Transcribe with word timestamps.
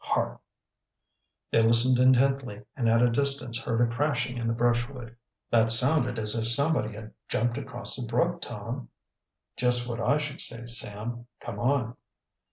"Hark!" 0.03 0.41
They 1.51 1.61
listened 1.61 1.99
intently 1.99 2.63
and 2.75 2.89
at 2.89 3.03
a 3.03 3.09
distance 3.11 3.59
heard 3.59 3.81
a 3.81 3.85
crashing 3.95 4.39
in 4.39 4.47
the 4.47 4.53
brushwood. 4.53 5.15
"That 5.51 5.69
sounded 5.69 6.17
as 6.17 6.33
if 6.33 6.47
somebody 6.47 6.93
had 6.93 7.13
jumped 7.27 7.59
across 7.59 7.95
the 7.95 8.07
brook, 8.07 8.41
Tom!" 8.41 8.89
"Just 9.57 9.87
what 9.87 9.99
I 9.99 10.17
should 10.17 10.41
say, 10.41 10.65
Sam. 10.65 11.27
Come 11.39 11.59
on!" 11.59 11.97